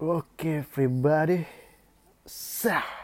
[0.00, 1.44] Oke, everybody.
[2.24, 2.97] Sah.